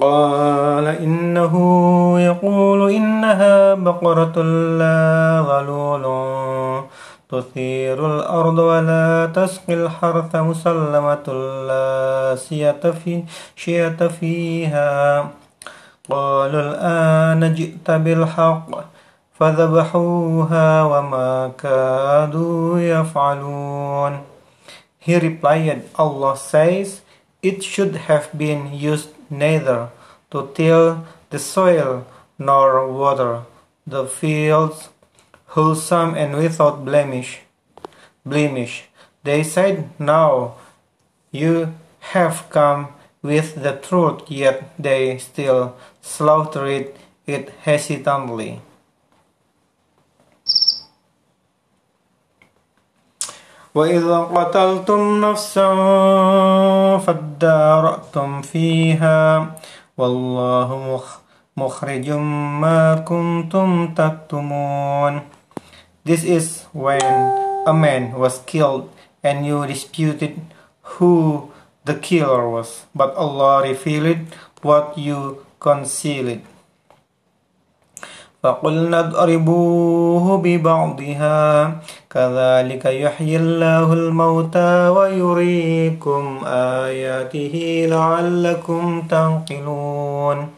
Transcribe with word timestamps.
قال 0.00 0.86
إنه 0.86 1.54
يقول 2.20 2.90
إنها 2.92 3.74
بقرة 3.74 4.42
لا 4.78 5.42
ظلول 5.42 6.04
تثير 7.28 7.98
الأرض 8.06 8.58
ولا 8.58 9.30
تسقي 9.34 9.74
الحرث 9.74 10.36
مسلمة 10.36 11.26
لا 11.68 12.36
شية 13.56 14.08
فيها. 14.08 15.28
قالوا 16.10 16.60
الآن 16.60 17.54
جئت 17.54 17.90
بالحق 17.90 18.70
فذبحوها 19.34 20.82
وما 20.82 21.50
كادوا 21.58 22.78
يفعلون. 22.78 24.18
He 25.00 25.18
replied, 25.18 25.82
Allah 25.98 26.36
says, 26.36 27.02
it 27.42 27.62
should 27.62 27.96
have 28.08 28.28
been 28.36 28.72
used 28.72 29.10
neither 29.30 29.88
to 30.31 30.49
till 30.55 31.05
the 31.29 31.39
soil 31.39 32.05
nor 32.37 32.91
water 32.91 33.43
the 33.85 34.05
fields 34.05 34.89
wholesome 35.55 36.15
and 36.15 36.35
without 36.35 36.83
blemish 36.85 37.41
blemish 38.25 38.85
they 39.23 39.43
said 39.43 39.89
now 39.99 40.55
you 41.31 41.73
have 42.13 42.49
come 42.49 42.87
with 43.21 43.61
the 43.63 43.73
truth 43.73 44.21
yet 44.29 44.57
they 44.77 45.17
still 45.17 45.75
slaughtered 46.01 46.93
it 47.25 47.49
hesitantly 47.63 48.61
وإذا 53.75 54.17
قتلتم 54.17 55.25
نفسا 55.25 55.69
فادارأتم 56.97 58.41
فيها 58.41 59.51
Wallahu 59.98 61.02
mukhrijum 61.58 62.22
ma 62.62 63.02
kuntum. 63.02 63.90
This 66.04 66.22
is 66.22 66.62
when 66.72 67.02
a 67.66 67.74
man 67.74 68.14
was 68.14 68.38
killed 68.46 68.94
and 69.24 69.44
you 69.44 69.66
disputed 69.66 70.38
who 70.82 71.50
the 71.84 71.96
killer 71.98 72.48
was, 72.48 72.86
but 72.94 73.10
Allah 73.16 73.66
revealed 73.66 74.30
what 74.62 74.96
you 74.96 75.44
concealed. 75.58 76.46
فقلنا 78.42 79.00
اضربوه 79.00 80.38
ببعضها 80.38 81.38
كذلك 82.10 82.84
يحيي 82.84 83.36
الله 83.36 83.92
الموتى 83.92 84.88
ويريكم 84.88 86.40
آياته 86.86 87.86
لعلكم 87.90 89.02
تنقلون 89.10 90.48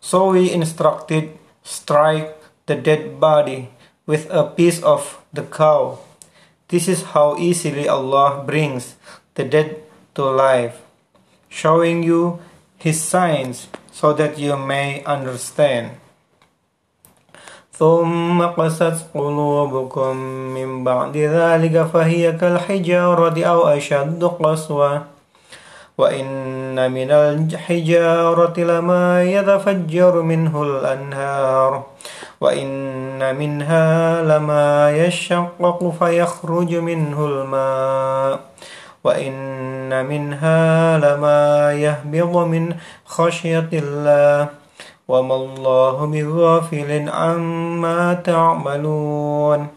So 0.00 0.30
we 0.32 0.50
instructed, 0.50 1.36
strike 1.62 2.34
the 2.66 2.74
dead 2.74 3.20
body 3.20 3.68
with 4.06 4.30
a 4.30 4.44
piece 4.44 4.82
of 4.82 5.20
the 5.32 5.42
cow. 5.42 5.98
This 6.68 6.88
is 6.88 7.14
how 7.14 7.36
easily 7.38 7.86
Allah 7.86 8.42
brings 8.46 8.96
the 9.34 9.44
dead 9.44 9.82
to 10.14 10.24
life, 10.24 10.80
showing 11.48 12.02
you 12.02 12.38
His 12.78 13.02
signs 13.02 13.68
so 13.92 14.12
that 14.14 14.38
you 14.38 14.56
may 14.56 15.04
understand. 15.04 16.00
ثم 17.80 18.42
قست 18.42 19.08
قلوبكم 19.14 20.16
من 20.54 20.84
بعد 20.84 21.16
ذلك 21.16 21.82
فهي 21.82 22.32
كالحجارة 22.32 23.44
أو 23.44 23.68
أشد 23.68 24.24
قسوة. 24.24 25.02
وإن 25.98 26.92
من 26.92 27.10
الحجارة 27.10 28.60
لما 28.60 29.24
يتفجر 29.24 30.22
منه 30.22 30.62
الأنهار. 30.62 31.82
وإن 32.40 33.36
منها 33.36 34.22
لما 34.22 34.90
يشقق 34.90 35.94
فيخرج 35.98 36.74
منه 36.74 37.26
الماء. 37.26 38.40
وإن 39.04 40.06
منها 40.06 40.98
لما 40.98 41.72
يهبط 41.72 42.36
من 42.36 42.74
خشية 43.06 43.68
الله. 43.72 44.59
وما 45.09 45.35
الله 45.35 46.05
بغافل 46.05 47.09
عما 47.09 48.13
تعملون 48.13 49.69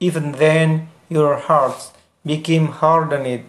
Even 0.00 0.32
then 0.32 0.88
your 1.08 1.36
hearts 1.36 1.92
became 2.24 2.66
hardened 2.68 3.44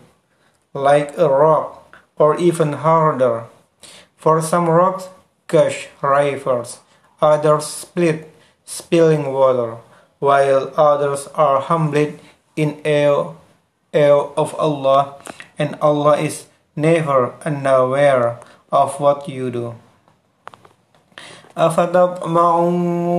like 0.74 1.18
a 1.18 1.28
rock 1.28 1.98
or 2.18 2.38
even 2.38 2.74
harder. 2.74 3.46
For 4.16 4.42
some 4.42 4.70
rocks 4.70 5.10
gush 5.48 5.88
rivers, 6.02 6.80
others 7.22 7.66
split, 7.66 8.32
spilling 8.66 9.32
water, 9.34 9.78
while 10.20 10.72
others 10.76 11.28
are 11.36 11.62
humbled 11.62 12.20
in 12.56 12.82
awe, 12.86 13.34
awe 13.94 14.32
of 14.36 14.54
Allah, 14.56 15.16
and 15.58 15.76
Allah 15.82 16.18
is 16.18 16.48
never 16.76 17.34
unaware 17.46 18.40
of 18.72 19.00
what 19.00 19.30
you 19.30 19.50
do. 19.50 19.76
أفتطمعون 21.57 23.13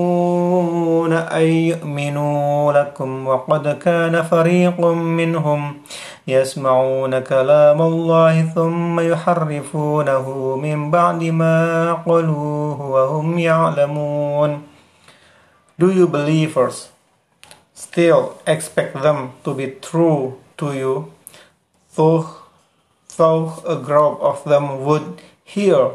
أن 1.14 1.42
يؤمنوا 1.42 2.74
لكم 2.74 3.28
وقد 3.28 3.80
كان 3.80 4.24
فريق 4.24 4.80
منهم 4.96 5.78
يسمعون 6.28 7.20
كلام 7.20 7.82
الله 7.82 8.42
ثم 8.56 9.00
يحرفونه 9.00 10.56
من 10.56 10.92
بعد 10.92 11.24
ما 11.24 11.94
قلوه 11.94 12.82
وهم 12.82 13.40
يعلمون. 13.40 14.62
Do 15.78 15.92
you 15.92 16.08
believers 16.08 16.90
still 17.74 18.38
expect 18.48 19.02
them 19.02 19.34
to 19.44 19.54
be 19.54 19.68
true 19.82 20.38
to 20.58 20.74
you, 20.74 21.12
though, 21.96 22.26
though 23.18 23.62
a 23.68 23.76
group 23.76 24.20
of 24.22 24.44
them 24.46 24.84
would 24.86 25.22
hear 25.44 25.92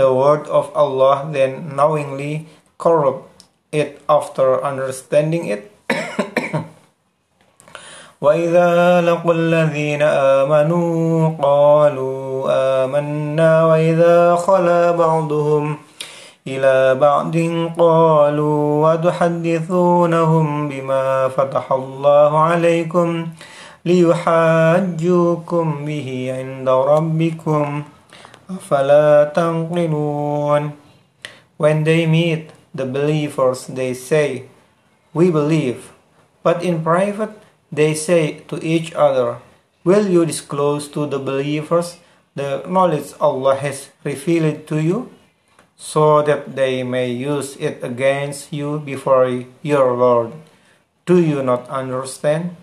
the 0.00 0.08
word 0.08 0.48
of 0.48 0.72
Allah, 0.72 1.28
then 1.28 1.76
knowingly 1.76 2.48
corrupt 2.80 3.28
it 3.68 4.00
after 4.08 4.56
understanding 4.64 5.52
it? 5.52 5.68
وإذا 8.24 9.00
لقوا 9.00 9.34
الذين 9.34 10.02
آمنوا 10.02 11.36
قالوا 11.42 12.48
آمنا 12.84 13.64
وإذا 13.66 14.34
خلا 14.36 14.90
بعضهم 14.90 15.76
إلى 16.46 16.94
بعض 16.94 17.36
قالوا 17.78 18.60
وتحدثونهم 18.84 20.68
بما 20.68 21.28
فتح 21.28 21.72
الله 21.72 22.38
عليكم 22.38 23.26
ليحاجوكم 23.84 25.66
به 25.84 26.08
عند 26.38 26.68
ربكم 26.68 27.82
أفلا 28.49 29.33
تنقلون 29.35 30.71
When 31.57 31.83
they 31.83 32.05
meet 32.05 32.51
the 32.75 32.85
believers 32.85 33.67
they 33.67 33.93
say 33.93 34.51
we 35.13 35.31
believe 35.31 35.91
but 36.43 36.61
in 36.61 36.83
private 36.83 37.31
they 37.71 37.95
say 37.95 38.43
to 38.51 38.59
each 38.59 38.91
other 38.93 39.39
will 39.83 40.07
you 40.07 40.25
disclose 40.25 40.87
to 40.91 41.07
the 41.07 41.19
believers 41.19 41.97
the 42.35 42.61
knowledge 42.67 43.15
Allah 43.19 43.55
has 43.55 43.89
revealed 44.03 44.67
to 44.67 44.83
you 44.83 45.09
so 45.77 46.21
that 46.21 46.55
they 46.55 46.83
may 46.83 47.11
use 47.11 47.55
it 47.57 47.79
against 47.83 48.51
you 48.51 48.79
before 48.79 49.47
your 49.63 49.95
Lord 49.95 50.33
do 51.05 51.21
you 51.21 51.41
not 51.41 51.69
understand 51.69 52.55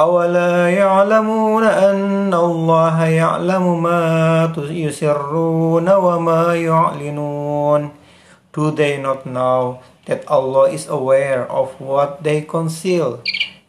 أولا 0.00 0.70
يعلمون 0.70 1.64
أن 1.64 2.34
الله 2.34 3.04
يعلم 3.04 3.82
ما 3.82 4.52
يسرون 4.56 5.88
وما 5.92 6.54
يعلنون 6.54 7.90
Do 8.52 8.70
they 8.72 8.96
not 8.96 9.26
know 9.26 9.78
that 10.06 10.24
Allah 10.26 10.72
is 10.72 10.88
aware 10.88 11.44
of 11.52 11.76
what 11.78 12.24
they 12.24 12.40
conceal 12.42 13.20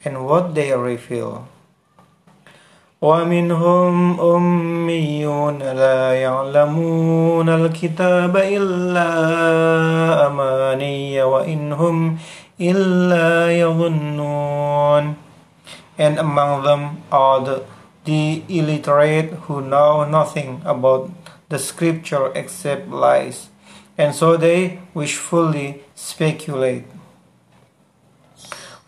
and 0.05 0.25
what 0.25 0.55
they 0.55 0.71
reveal? 0.71 1.51
ومنهم 3.01 4.21
أميون 4.21 5.59
لا 5.59 6.13
يعلمون 6.13 7.49
الكتاب 7.49 8.37
إلا 8.37 9.09
أماني 10.27 11.23
وإنهم 11.23 12.17
إلا 12.61 13.51
يظنون 13.59 15.30
and 15.98 16.18
among 16.18 16.62
them 16.62 17.02
are 17.10 17.44
the, 17.44 17.64
the 18.04 18.42
illiterate 18.48 19.30
who 19.46 19.60
know 19.60 20.04
nothing 20.04 20.62
about 20.64 21.10
the 21.48 21.58
scripture 21.58 22.32
except 22.34 22.88
lies, 22.88 23.48
and 23.96 24.14
so 24.14 24.36
they 24.36 24.80
wishfully 24.94 25.82
speculate. 25.94 26.84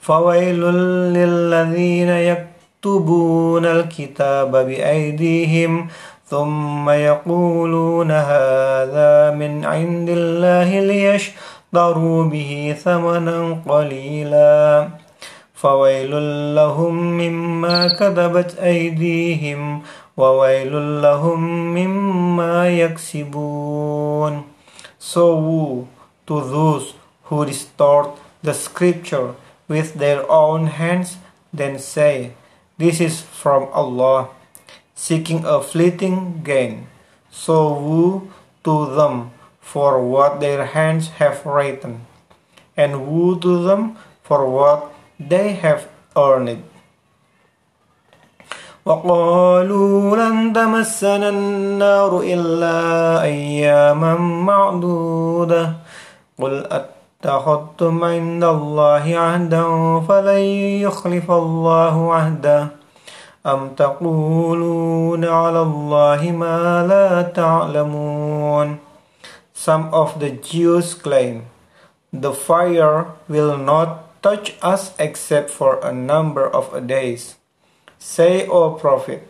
فويل 0.09 0.61
للذين 1.13 2.09
يكتبون 2.09 3.65
الكتاب 3.67 4.57
بأيديهم 4.57 5.89
ثم 6.27 6.91
يقولون 6.91 8.11
هذا 8.11 9.31
من 9.31 9.65
عند 9.65 10.09
الله 10.09 10.81
ليشتروا 10.81 12.25
به 12.25 12.77
ثمنا 12.85 13.63
قليلا 13.69 14.89
فويل 15.63 16.13
لهم 16.55 16.95
مما 16.95 17.89
كذبت 17.89 18.59
أيديهم 18.59 19.83
وويل 20.17 21.03
لهم 21.03 21.41
مما 21.75 22.69
يكسبون 22.69 24.43
So 24.99 25.37
woe 25.37 25.89
to 26.27 26.41
those 26.41 26.95
who 27.25 27.45
distort 27.47 28.19
the 28.43 28.53
scripture 28.53 29.35
with 29.69 29.95
their 29.95 30.29
own 30.31 30.67
hands, 30.67 31.17
then 31.53 31.79
say, 31.79 32.33
This 32.79 33.01
is 33.01 33.23
from 33.23 33.69
Allah, 33.73 34.29
seeking 34.95 35.45
a 35.45 35.61
fleeting 35.61 36.43
gain. 36.43 36.89
So 37.31 37.73
woe 37.73 38.29
to 38.65 38.95
them 38.95 39.31
for 39.61 40.03
what 40.03 40.41
their 40.41 40.65
hands 40.67 41.09
have 41.23 41.47
written, 41.47 42.07
and 42.77 43.07
woe 43.07 43.37
to 43.37 43.63
them 43.63 43.97
for 44.23 44.49
what 44.49 44.92
they 45.30 45.54
have 45.54 45.88
earned. 46.16 46.64
وقالوا 48.86 50.18
لن 50.18 50.54
تمسنا 50.54 51.30
النار 51.30 52.20
إلا 52.20 52.78
أياما 53.24 54.16
معدودة. 54.16 55.74
قل 56.40 56.68
أتخذتم 56.72 58.04
عند 58.04 58.44
الله 58.44 59.18
عهدا 59.18 59.64
فلن 60.08 60.44
يخلف 60.84 61.32
الله 61.32 62.14
عهده 62.14 62.68
أم 63.46 63.70
تقولون 63.70 65.26
على 65.26 65.62
الله 65.62 66.32
ما 66.32 66.88
لا 66.88 67.22
تعلمون. 67.22 68.78
Some 69.54 69.94
of 69.94 70.20
the 70.20 70.32
Jews 70.32 70.94
claim, 70.94 71.46
The 72.14 72.32
fire 72.32 73.08
will 73.28 73.58
not 73.58 74.04
touch 74.24 74.56
us 74.64 74.96
except 74.98 75.52
for 75.52 75.84
a 75.84 75.92
number 75.92 76.48
of 76.48 76.88
days. 76.88 77.36
Say, 78.00 78.48
O 78.48 78.72
Prophet, 78.74 79.28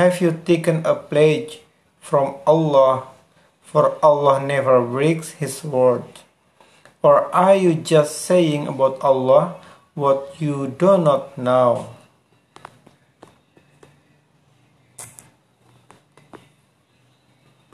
have 0.00 0.20
you 0.20 0.32
taken 0.32 0.84
a 0.84 0.96
pledge 0.96 1.60
from 2.00 2.36
Allah? 2.46 3.06
For 3.62 3.94
Allah 4.02 4.40
never 4.40 4.80
breaks 4.80 5.38
His 5.38 5.62
word. 5.62 6.04
Or 7.02 7.28
are 7.34 7.54
you 7.54 7.74
just 7.74 8.24
saying 8.24 8.66
about 8.66 8.98
Allah 9.02 9.60
what 9.94 10.40
you 10.40 10.68
do 10.68 10.96
not 10.96 11.36
know? 11.36 11.94